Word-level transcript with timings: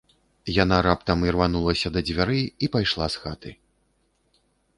Яна 0.63 0.77
раптам 0.87 1.27
ірванулася 1.29 1.87
да 1.99 2.03
дзвярэй 2.07 2.41
і 2.45 2.65
пайшла 2.77 3.05
з 3.19 3.23
хаты. 3.27 3.55